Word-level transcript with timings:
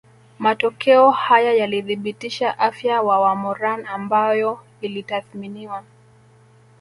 Matokeo 0.39 1.11
haya 1.11 1.53
yalithibitisha 1.53 2.59
afya 2.59 3.01
wa 3.01 3.19
wamoran 3.19 3.85
ambayo 3.85 4.59
ilitathminiwa 4.81 5.83